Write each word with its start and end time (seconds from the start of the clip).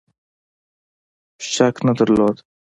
شک 1.53 1.75
نه 1.85 1.93
درلود. 1.99 2.37